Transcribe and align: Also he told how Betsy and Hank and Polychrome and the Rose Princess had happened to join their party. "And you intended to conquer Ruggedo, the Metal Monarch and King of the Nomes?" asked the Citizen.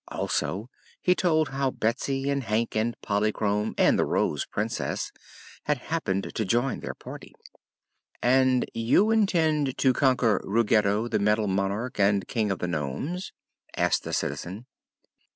Also 0.07 0.67
he 0.99 1.13
told 1.13 1.49
how 1.49 1.69
Betsy 1.69 2.27
and 2.31 2.41
Hank 2.45 2.75
and 2.75 2.99
Polychrome 3.03 3.75
and 3.77 3.99
the 3.99 4.03
Rose 4.03 4.47
Princess 4.47 5.11
had 5.65 5.77
happened 5.77 6.33
to 6.33 6.43
join 6.43 6.79
their 6.79 6.95
party. 6.95 7.35
"And 8.19 8.65
you 8.73 9.11
intended 9.11 9.77
to 9.77 9.93
conquer 9.93 10.41
Ruggedo, 10.43 11.07
the 11.07 11.19
Metal 11.19 11.45
Monarch 11.45 11.99
and 11.99 12.27
King 12.27 12.49
of 12.49 12.57
the 12.57 12.67
Nomes?" 12.67 13.31
asked 13.77 14.03
the 14.03 14.11
Citizen. 14.11 14.65